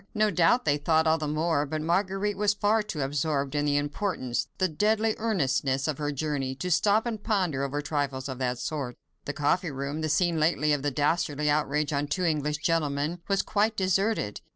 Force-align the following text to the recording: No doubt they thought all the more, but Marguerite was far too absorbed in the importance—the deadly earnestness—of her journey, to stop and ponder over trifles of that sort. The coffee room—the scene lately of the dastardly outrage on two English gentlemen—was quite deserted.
No 0.15 0.31
doubt 0.31 0.65
they 0.65 0.79
thought 0.79 1.05
all 1.05 1.19
the 1.19 1.27
more, 1.27 1.63
but 1.67 1.79
Marguerite 1.83 2.35
was 2.35 2.55
far 2.55 2.81
too 2.81 3.01
absorbed 3.01 3.53
in 3.53 3.65
the 3.65 3.77
importance—the 3.77 4.67
deadly 4.69 5.13
earnestness—of 5.19 5.99
her 5.99 6.11
journey, 6.11 6.55
to 6.55 6.71
stop 6.71 7.05
and 7.05 7.21
ponder 7.23 7.63
over 7.63 7.83
trifles 7.83 8.27
of 8.27 8.39
that 8.39 8.57
sort. 8.57 8.97
The 9.25 9.33
coffee 9.33 9.69
room—the 9.69 10.09
scene 10.09 10.39
lately 10.39 10.73
of 10.73 10.81
the 10.81 10.89
dastardly 10.89 11.51
outrage 11.51 11.93
on 11.93 12.07
two 12.07 12.23
English 12.23 12.57
gentlemen—was 12.57 13.43
quite 13.43 13.77
deserted. 13.77 14.41